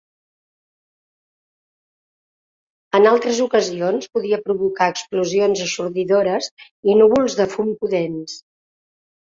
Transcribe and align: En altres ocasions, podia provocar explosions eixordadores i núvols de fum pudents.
En 2.99 3.09
altres 3.11 3.41
ocasions, 3.45 4.09
podia 4.17 4.41
provocar 4.47 4.89
explosions 4.95 5.63
eixordadores 5.69 6.51
i 6.91 6.97
núvols 7.03 7.41
de 7.43 7.51
fum 7.57 7.73
pudents. 7.85 8.41